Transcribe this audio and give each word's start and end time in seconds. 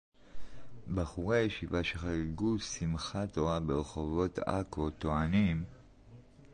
בחורי 0.95 1.39
ישיבה 1.39 1.83
שחגגו 1.83 2.59
שמחת 2.59 3.33
תורה 3.33 3.59
ברחובות 3.59 4.39
עכו 4.39 4.89
טוענים 4.89 5.63